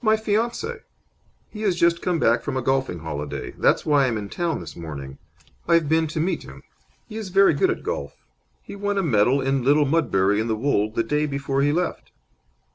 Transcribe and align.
"My 0.00 0.16
fiance. 0.16 0.78
He 1.50 1.60
has 1.60 1.76
just 1.76 2.00
come 2.00 2.18
back 2.18 2.40
from 2.40 2.56
a 2.56 2.62
golfing 2.62 3.00
holiday. 3.00 3.50
That's 3.58 3.84
why 3.84 4.06
I'm 4.06 4.16
in 4.16 4.30
town 4.30 4.60
this 4.60 4.74
morning. 4.74 5.18
I've 5.68 5.86
been 5.86 6.06
to 6.06 6.18
meet 6.18 6.44
him. 6.44 6.62
He 7.10 7.18
is 7.18 7.28
very 7.28 7.52
good 7.52 7.68
at 7.68 7.82
golf. 7.82 8.24
He 8.62 8.74
won 8.74 8.96
a 8.96 9.02
medal 9.02 9.42
at 9.46 9.52
Little 9.52 9.84
Mudbury 9.84 10.40
in 10.40 10.48
the 10.48 10.56
Wold 10.56 10.94
the 10.94 11.02
day 11.04 11.26
before 11.26 11.60
he 11.60 11.72
left." 11.72 12.10